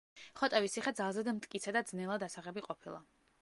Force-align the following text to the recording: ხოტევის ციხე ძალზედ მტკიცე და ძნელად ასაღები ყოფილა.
ხოტევის 0.39 0.73
ციხე 0.77 0.93
ძალზედ 0.99 1.29
მტკიცე 1.39 1.75
და 1.77 1.85
ძნელად 1.93 2.27
ასაღები 2.29 2.65
ყოფილა. 2.71 3.05